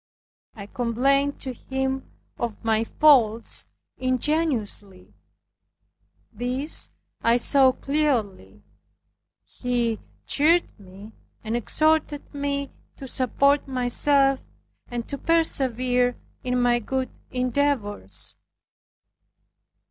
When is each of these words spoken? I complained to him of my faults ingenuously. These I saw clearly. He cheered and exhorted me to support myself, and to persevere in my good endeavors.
I 0.55 0.65
complained 0.65 1.39
to 1.41 1.53
him 1.53 2.09
of 2.39 2.55
my 2.65 2.83
faults 2.85 3.67
ingenuously. 3.99 5.13
These 6.33 6.89
I 7.21 7.37
saw 7.37 7.71
clearly. 7.73 8.63
He 9.43 9.99
cheered 10.25 10.63
and 10.79 11.55
exhorted 11.55 12.33
me 12.33 12.71
to 12.97 13.05
support 13.05 13.67
myself, 13.67 14.39
and 14.87 15.07
to 15.07 15.19
persevere 15.19 16.17
in 16.43 16.59
my 16.59 16.79
good 16.79 17.11
endeavors. 17.29 18.33